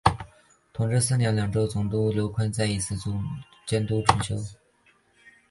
[0.73, 2.95] 同治四年两江总督刘坤一再次
[3.67, 4.35] 监督重修。